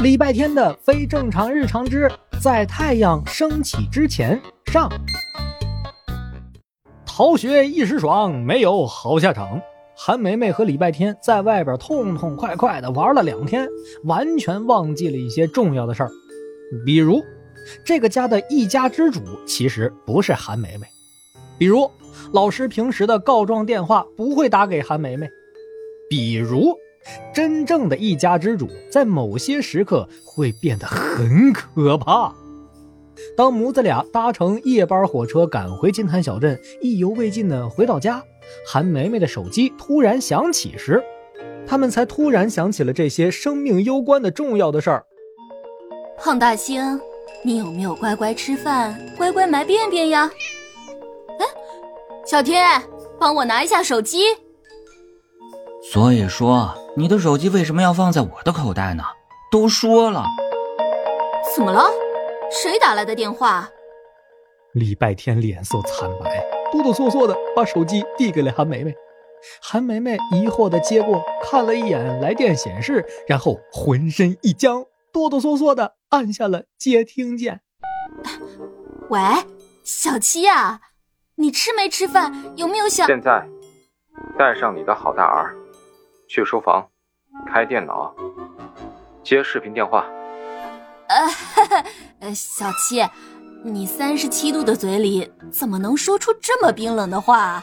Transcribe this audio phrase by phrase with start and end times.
[0.00, 2.08] 礼拜天的非正常日常之
[2.40, 4.88] 在太阳升起之前上。
[7.04, 9.60] 逃学一时爽，没有好下场。
[9.96, 13.68] 韩梅梅和礼拜天在外边痛痛快快的玩了两天，
[14.04, 16.10] 完全忘记了一些重要的事儿，
[16.86, 17.20] 比如
[17.84, 20.86] 这个家的一家之主其实不是韩梅梅，
[21.58, 21.90] 比如
[22.32, 25.28] 老师平时的告状电话不会打给韩梅梅，
[26.08, 26.78] 比如。
[27.32, 32.32] 真正的一家之主，在某些时刻会变得很可怕。
[33.36, 38.22] 当母子俩搭乘夜班火车赶回金坛小镇，意犹未尽的回到家，
[38.66, 41.02] 韩梅梅的手机突然响起时，
[41.66, 45.04] 他们才突然想起了这些生命攸关的重要的事儿。
[46.16, 47.00] 胖大星，
[47.42, 50.30] 你有没有乖乖吃饭，乖乖埋便便呀？
[51.40, 51.46] 哎，
[52.24, 52.64] 小天，
[53.18, 54.20] 帮我拿一下手机。
[55.92, 56.72] 所以说。
[56.98, 59.04] 你的手机为什么要放在我的口袋呢？
[59.52, 60.24] 都说了，
[61.54, 61.88] 怎么了？
[62.50, 63.68] 谁打来的电话？
[64.72, 68.92] 礼拜天脸色惨白，哆哆嗦嗦的把手机递给了韩梅梅。
[69.62, 77.60] 韩梅梅疑惑的接过，看了一眼来电显示，然后浑身一僵，哆哆嗦嗦的按下了接听键。
[79.08, 79.20] 喂，
[79.84, 80.80] 小七呀，
[81.36, 82.34] 你吃没吃饭？
[82.56, 83.06] 有没有想？
[83.06, 83.46] 现在，
[84.36, 85.54] 带上你的好大儿。
[86.28, 86.86] 去书房，
[87.50, 88.14] 开电脑，
[89.22, 90.04] 接视频电话。
[92.20, 93.02] 呃，小七，
[93.64, 97.62] 你三十七度的嘴里怎么能说出这么冰冷的话？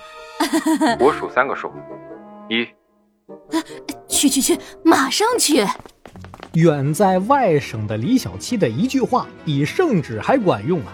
[0.99, 1.72] 我数三个数，
[2.49, 2.67] 一。
[4.07, 5.63] 去去去，马上去！
[6.53, 10.94] 远在外省的李小七的一句话比圣旨还管用啊！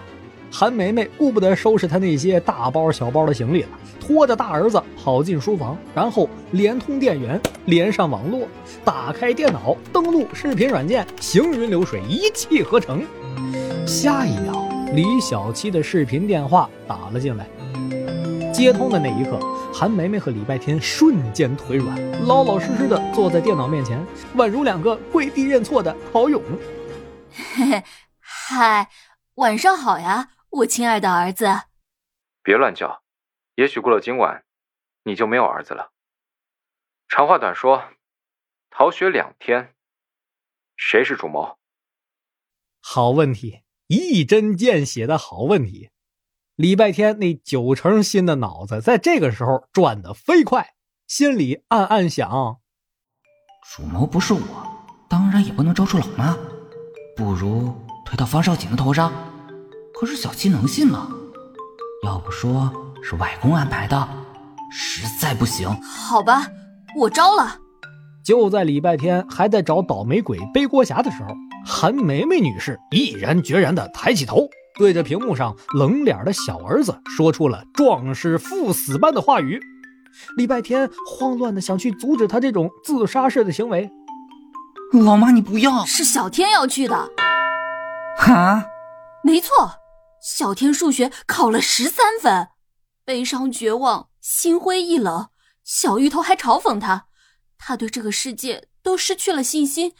[0.52, 3.68] 韩梅梅顾不得收拾她那些大包小包的行李了。
[3.98, 8.46] 拖着大儿子跑进书房，然后连通电源，连上网络，
[8.84, 13.02] 打开电脑，登录视频软件，行云流水，一气呵成。
[13.86, 17.46] 下一秒，李小七的视频电话打了进来。
[18.52, 19.38] 接通的那一刻，
[19.72, 21.96] 韩梅梅和礼拜天瞬间腿软，
[22.26, 24.04] 老老实实的坐在电脑面前，
[24.36, 26.42] 宛如两个跪地认错的好勇。
[27.54, 27.82] 嘿嘿，
[28.20, 28.88] 嗨，
[29.36, 31.46] 晚上好呀，我亲爱的儿子。
[32.42, 33.02] 别乱叫。
[33.54, 34.44] 也许过了今晚，
[35.04, 35.92] 你就没有儿子了。
[37.08, 37.84] 长话短说，
[38.70, 39.74] 逃学两天，
[40.76, 41.58] 谁是主谋？
[42.80, 45.90] 好问题，一针见血的好问题。
[46.56, 50.74] 礼拜天那九成新的脑子在这个时候转得飞快，
[51.06, 52.60] 心里暗暗想：
[53.74, 54.40] 主谋不是我，
[55.08, 56.36] 当然也不能招出老妈，
[57.16, 57.74] 不如
[58.04, 59.31] 推到方少锦的头上。
[60.02, 61.08] 可是小七能信吗？
[62.04, 62.68] 要不说。
[63.04, 64.08] 是外公安排的，
[64.72, 65.68] 实在不行。
[65.80, 66.44] 好吧，
[66.96, 67.56] 我招了。
[68.24, 71.28] 就在礼拜天还在找倒霉鬼背锅侠的时候，
[71.64, 79.60] 韩梅梅女士毅然决然地抬起头，对着屏幕上冷脸的小儿子说出了壮士赴死般的话语。
[80.36, 83.88] 礼拜天慌乱地想去阻止他这种自杀式的行为。
[84.92, 85.84] 老妈，你不要！
[85.84, 86.96] 是小天要去的。
[88.18, 88.64] 啊？
[89.24, 89.48] 没错，
[90.22, 92.50] 小天数学考了十三分。
[93.04, 95.30] 悲伤、绝望、心灰意冷，
[95.64, 97.08] 小芋头还嘲讽他，
[97.58, 99.96] 他对这个世界都失去了信心。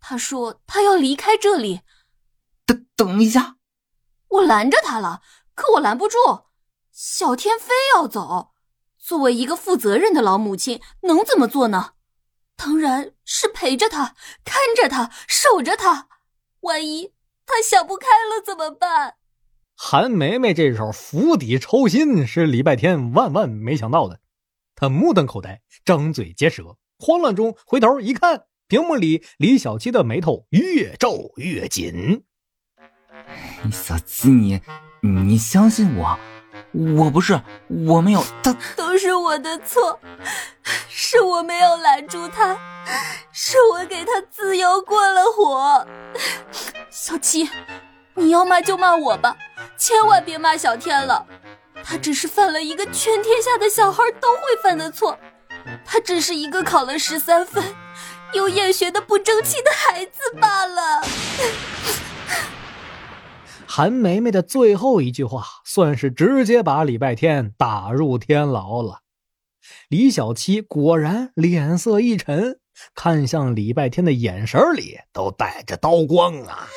[0.00, 1.82] 他说他要离开这里。
[2.64, 3.56] 等等一下，
[4.28, 5.20] 我拦着他了，
[5.54, 6.16] 可我拦不住。
[6.90, 8.54] 小天非要走，
[8.98, 11.92] 作为一个负责任的老母亲，能怎么做呢？
[12.56, 16.08] 当然是陪着他，看着他，守着他。
[16.60, 17.12] 万一
[17.44, 19.16] 他想不开了怎么办？
[19.78, 24.20] 韩梅梅这手釜底抽薪是礼拜天万万没想到的，
[24.74, 32.24] 他目瞪口呆，张嘴结舌，慌乱中回头一看，屏幕里李小七的眉头越皱越紧。
[33.70, 34.62] 小七，你
[35.02, 36.18] 你相信我，
[36.96, 37.38] 我不是，
[37.68, 40.00] 我没有，他都是我的错，
[40.88, 42.56] 是我没有拦住他，
[43.30, 45.86] 是我给他自由过了火。
[46.88, 47.46] 小七，
[48.14, 49.36] 你要骂就骂我吧。
[49.78, 51.26] 千万别骂小天了，
[51.84, 55.18] 他只是犯了一个全天下的小孩都会犯的错，
[55.84, 57.62] 他只是一个考了十三分、
[58.32, 61.02] 又厌学的不争气的孩子罢了。
[63.66, 69.00] 韩梅梅的最后一句话，算是直接把礼拜天打入天牢了。
[69.88, 72.60] 李小七果然脸色一沉，
[72.94, 76.68] 看向礼拜天的眼神里都带着刀光啊！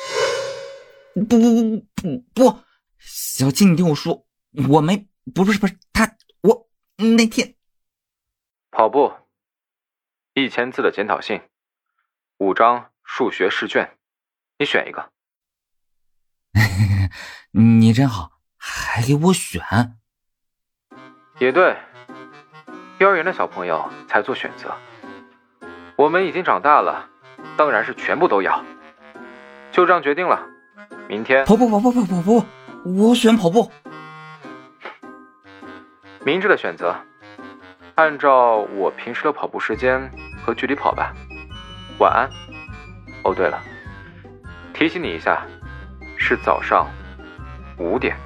[1.14, 2.56] 不不不不不！
[3.00, 4.26] 小七，你听我说，
[4.68, 6.68] 我没，不是不是他，我
[7.16, 7.54] 那天
[8.70, 9.12] 跑步，
[10.34, 11.40] 一千字的检讨信，
[12.38, 13.96] 五张数学试卷，
[14.58, 15.10] 你选一个。
[17.52, 19.62] 你真好，还给我选。
[21.38, 21.78] 也对，
[22.98, 24.76] 幼儿园的小朋友才做选择，
[25.96, 27.08] 我们已经长大了，
[27.56, 28.62] 当然是全部都要。
[29.72, 30.46] 就这样决定了，
[31.08, 32.44] 明天跑步跑步跑跑步，
[32.84, 33.70] 我选跑步。
[36.24, 36.94] 明智的选择，
[37.94, 40.10] 按照我平时的跑步时间
[40.42, 41.14] 和距离跑吧。
[41.98, 42.28] 晚安。
[43.22, 43.60] 哦，对了，
[44.72, 45.46] 提醒你一下，
[46.16, 46.88] 是早上
[47.78, 48.16] 五点。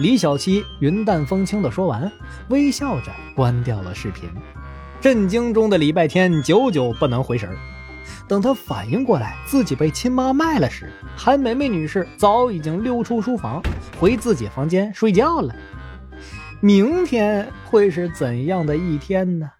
[0.00, 2.10] 李小七云淡风轻的说完，
[2.50, 4.28] 微笑着关掉了视频。
[5.00, 7.56] 震惊中的礼拜天久久不能回神儿。
[8.26, 13.62] 等他反应过来自己被亲妈卖了时，韩梅梅女士早已经溜出书房，
[13.98, 15.54] 回自己房间睡觉了。
[16.60, 19.50] 明天会是怎样的一天呢？